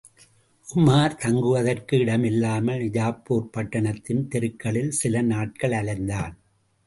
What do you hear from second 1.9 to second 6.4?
இடமில்லாமல் நிஜாப்பூர் பட்டணத்தின் தெருக்களில் சில நாட்கள் அலைந்தான்.